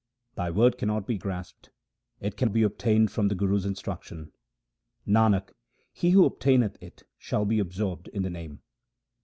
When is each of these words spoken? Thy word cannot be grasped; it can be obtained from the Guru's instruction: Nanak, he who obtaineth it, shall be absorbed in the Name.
Thy 0.33 0.49
word 0.49 0.79
cannot 0.79 1.05
be 1.05 1.19
grasped; 1.19 1.69
it 2.19 2.35
can 2.35 2.51
be 2.51 2.63
obtained 2.63 3.11
from 3.11 3.27
the 3.27 3.35
Guru's 3.35 3.67
instruction: 3.67 4.31
Nanak, 5.07 5.49
he 5.93 6.09
who 6.09 6.25
obtaineth 6.25 6.81
it, 6.81 7.03
shall 7.19 7.45
be 7.45 7.59
absorbed 7.59 8.07
in 8.07 8.23
the 8.23 8.31
Name. 8.31 8.63